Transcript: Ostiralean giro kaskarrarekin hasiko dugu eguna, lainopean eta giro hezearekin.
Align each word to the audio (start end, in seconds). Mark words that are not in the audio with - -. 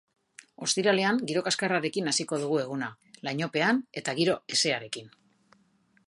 Ostiralean 0.67 1.19
giro 1.31 1.41
kaskarrarekin 1.47 2.09
hasiko 2.11 2.39
dugu 2.43 2.57
eguna, 2.61 2.89
lainopean 3.27 3.83
eta 4.03 4.17
giro 4.21 4.39
hezearekin. 4.55 5.13